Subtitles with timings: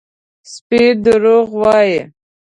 [0.51, 1.99] _سپی دروغ وايي!